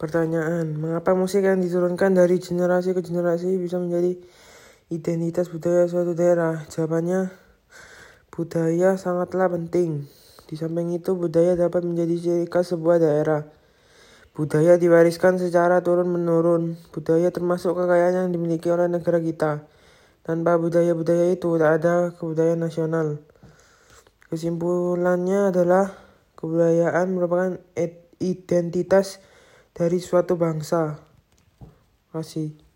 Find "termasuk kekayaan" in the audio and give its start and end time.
17.28-18.24